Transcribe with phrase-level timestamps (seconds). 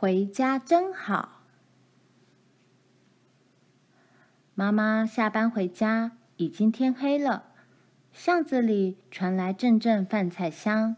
[0.00, 1.42] 回家真好。
[4.54, 7.44] 妈妈下班回家，已经天黑了。
[8.10, 10.96] 巷子里传来阵阵饭菜香。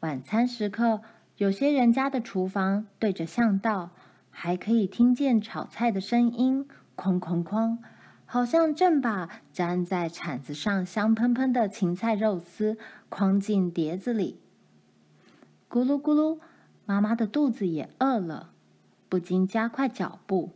[0.00, 1.02] 晚餐时刻，
[1.36, 3.90] 有些人家的厨房对着巷道，
[4.32, 7.78] 还可以听见炒菜的声音，哐哐哐，
[8.24, 12.76] 好像正把粘在铲子上香喷喷的芹菜肉丝
[13.08, 14.40] 框进碟子里。
[15.70, 16.40] 咕噜咕噜，
[16.86, 18.52] 妈妈的肚子也饿了，
[19.08, 20.52] 不禁加快脚步。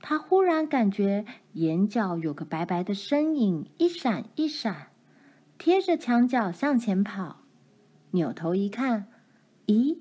[0.00, 4.88] 她忽然感觉眼角有个白白的身影一闪一闪，
[5.58, 7.38] 贴着墙角向前跑。
[8.12, 9.06] 扭头一看，
[9.66, 9.98] 咦，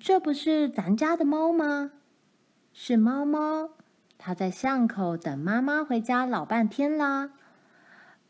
[0.00, 1.92] 这不是咱家的猫吗？
[2.72, 3.70] 是猫猫，
[4.16, 7.30] 它在巷口等妈妈回家老半天啦。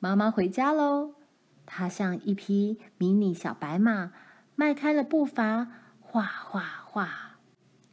[0.00, 1.14] 妈妈回家喽，
[1.64, 4.12] 它像一匹迷你小白马。
[4.56, 5.68] 迈开了步伐，
[6.14, 7.08] 哗哗哗，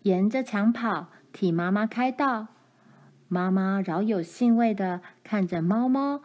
[0.03, 2.49] 沿着墙跑，替妈妈开道。
[3.27, 6.21] 妈妈饶有兴味地看着猫猫，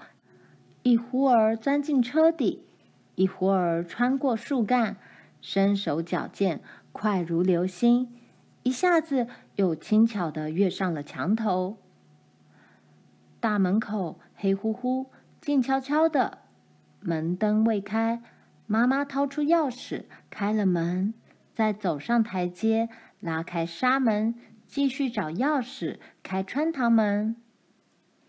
[0.82, 2.66] 一忽儿钻进车底，
[3.14, 4.98] 一忽儿穿过树干，
[5.40, 6.60] 身手矫健，
[6.92, 8.14] 快如流星，
[8.62, 11.78] 一下子又轻巧地跃上了墙头。
[13.40, 15.06] 大门口黑乎乎，
[15.40, 16.40] 静悄悄的，
[17.00, 18.22] 门灯未开。
[18.66, 21.14] 妈妈掏出钥匙，开了门，
[21.56, 24.34] 再走上台阶，拉开纱门，
[24.66, 27.34] 继续找钥匙开穿堂门。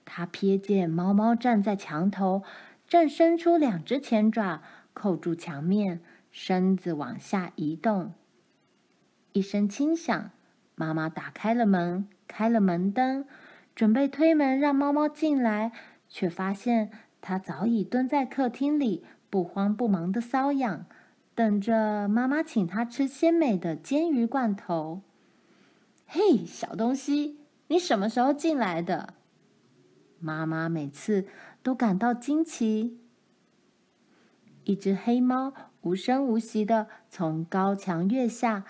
[0.05, 2.43] 他瞥见猫猫站在墙头，
[2.87, 4.61] 正伸出两只前爪
[4.93, 5.99] 扣住墙面，
[6.31, 8.13] 身子往下移动。
[9.33, 10.31] 一声轻响，
[10.75, 13.25] 妈妈打开了门，开了门灯，
[13.75, 15.73] 准备推门让猫猫进来，
[16.07, 16.89] 却发现
[17.19, 19.03] 它早已蹲在客厅里。
[19.29, 20.85] 不慌不忙的搔痒，
[21.37, 25.03] 等着妈妈请他吃鲜美的煎鱼罐头。
[26.07, 27.37] 嘿，小东西，
[27.67, 29.13] 你什么时候进来的？
[30.17, 31.27] 妈妈每次
[31.61, 32.99] 都感到惊奇。
[34.63, 38.63] 一只黑猫无声无息的从高墙跃下，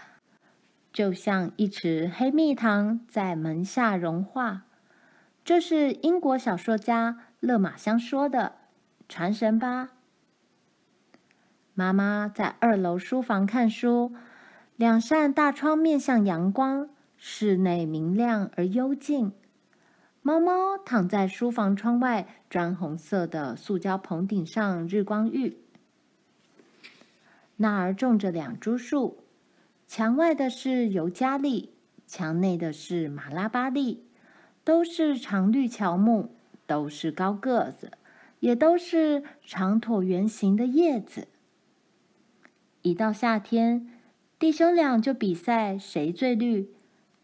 [0.92, 4.66] 就像一池黑蜜糖在门下融化。
[5.46, 8.56] 这是英国小说家勒马香说的，
[9.08, 9.92] 传神吧？
[11.80, 14.12] 妈妈在二楼书房看书，
[14.78, 19.32] 两扇大窗面向阳光，室内明亮而幽静。
[20.24, 25.60] 猫猫躺在书房窗外砖红色的塑胶棚顶上日光浴。
[27.58, 29.20] 那儿种着两株树，
[29.86, 31.74] 墙外的是尤加利，
[32.08, 34.04] 墙内的是马拉巴栗，
[34.64, 36.32] 都是常绿乔木，
[36.66, 37.92] 都是高个子，
[38.40, 41.28] 也都是长椭圆形的叶子。
[42.88, 43.86] 一到夏天，
[44.40, 46.74] 弟兄俩就比赛谁最绿。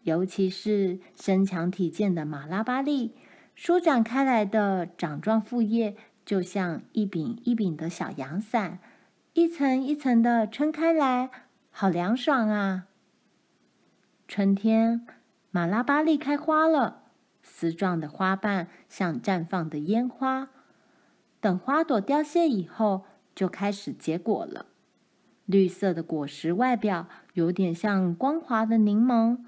[0.02, 3.14] 尤其是身强体健的马拉巴栗，
[3.54, 8.78] 舒展开来的掌状复叶，就像一柄一柄的小阳伞，
[9.32, 11.30] 一层一层的撑开来，
[11.70, 12.84] 好凉爽啊！
[14.28, 15.06] 春天，
[15.50, 17.04] 马拉巴栗开花了，
[17.42, 20.50] 丝状的花瓣像绽放的烟花。
[21.40, 24.66] 等花朵凋谢以后，就开始结果了。
[25.46, 29.38] 绿色的果实外表有点像光滑的柠檬，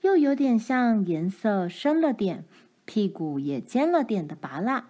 [0.00, 2.44] 又有点像颜色深了点、
[2.84, 4.84] 屁股也尖了点的芭乐。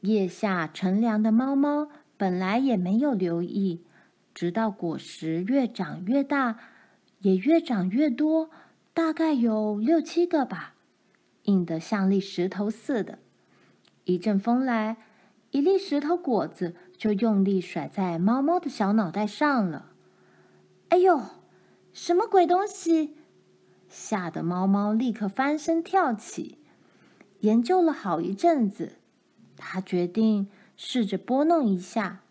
[0.00, 3.82] 腋下乘凉的猫猫本来也没有留意，
[4.34, 6.58] 直到果实越长越大，
[7.20, 8.50] 也越长越多，
[8.92, 10.74] 大概有六七个吧，
[11.44, 13.18] 硬得像粒石头似的。
[14.04, 14.98] 一阵风来，
[15.50, 16.74] 一粒石头果子。
[16.96, 19.92] 就用力甩在猫猫的小脑袋上了。
[20.88, 21.20] 哎呦，
[21.92, 23.18] 什么鬼东西！
[23.86, 26.58] 吓得猫猫立刻翻身跳起。
[27.40, 28.94] 研究了好一阵子，
[29.58, 32.22] 他决定试着拨弄一下。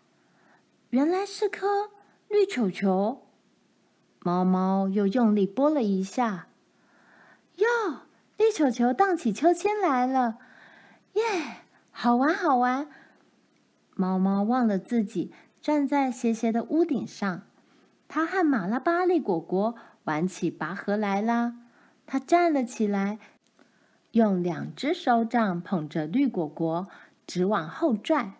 [0.90, 1.90] 原来是颗
[2.28, 3.22] 绿球球。
[4.18, 6.48] 猫猫又用力拨了一下。
[7.54, 7.66] 哟，
[8.36, 10.38] 绿球球荡起秋千来了！
[11.12, 11.22] 耶，
[11.92, 12.88] 好玩，好玩！
[13.98, 15.32] 猫猫忘了自己
[15.62, 17.42] 站在斜斜的屋顶上，
[18.08, 21.56] 它和马拉巴栗果果玩起拔河来啦。
[22.04, 23.18] 它站了起来，
[24.12, 26.86] 用两只手掌捧着绿果果，
[27.26, 28.34] 直往后拽，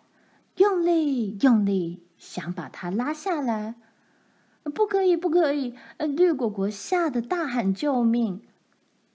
[0.57, 3.73] 用力用力想把它拉下来。
[4.63, 5.75] 不可以，不可以！
[5.97, 8.41] 绿果果吓得大喊救命。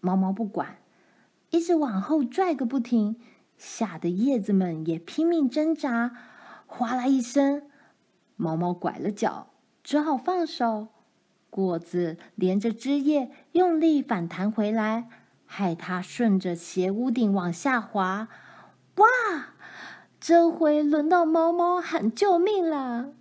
[0.01, 0.79] 猫猫不管，
[1.51, 3.21] 一直往后拽个不停，
[3.57, 6.17] 吓得叶子们也拼命挣扎。
[6.75, 7.69] 哗啦一声，
[8.35, 9.49] 猫猫拐了脚，
[9.85, 10.89] 只好放手。
[11.51, 15.11] 果子连着枝叶用力反弹回来，
[15.45, 18.29] 害它顺着斜屋顶往下滑。
[18.97, 19.07] 哇！
[20.19, 23.03] 这回轮到猫猫喊救命了！
[23.03, 23.13] 喵！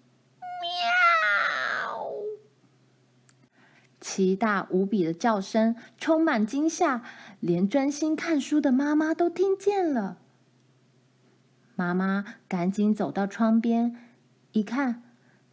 [3.99, 7.03] 奇大无比的叫声充满惊吓，
[7.41, 10.20] 连专心看书的妈妈都听见了。
[11.75, 13.95] 妈妈赶紧走到窗边，
[14.51, 15.03] 一看，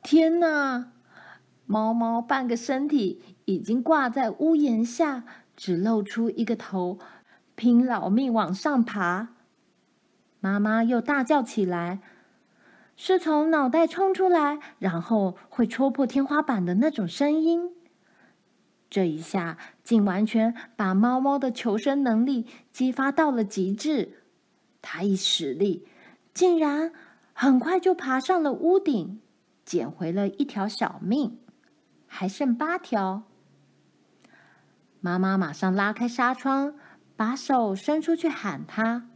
[0.02, 0.92] 天哪！
[1.66, 5.24] 猫猫半个身体已经挂在屋檐下，
[5.54, 6.98] 只露出一个头，
[7.54, 9.28] 拼老命往上爬。
[10.40, 12.00] 妈妈又大叫起来，
[12.96, 17.70] 是从脑袋冲出来，然后会戳破天花板的那种声音。
[18.88, 24.22] 这一下，竟完全把猫猫的求生能力激发到了极致。
[24.80, 25.86] 它一使力，
[26.38, 26.92] 竟然
[27.32, 29.20] 很快就爬上了屋顶，
[29.64, 31.40] 捡回了一条小命。
[32.06, 33.24] 还剩八条，
[35.00, 36.76] 妈妈马上拉开纱窗，
[37.16, 39.08] 把手伸出去喊它。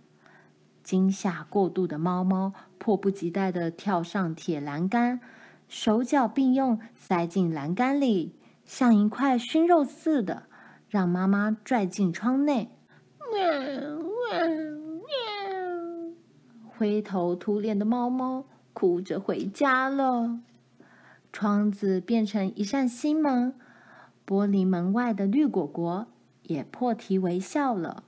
[0.83, 5.21] 惊吓过度的猫猫迫不及待地跳上铁栏杆，
[5.69, 8.35] 手脚并用塞进栏杆里，
[8.65, 10.49] 像一块熏肉似的，
[10.89, 12.73] 让妈妈拽进窗内。
[16.83, 20.41] 灰头土脸的猫猫哭着回家了。
[21.33, 23.55] 窗子变成一扇新门，
[24.27, 26.09] 玻璃门外的绿果果
[26.43, 28.03] 也破涕为笑了。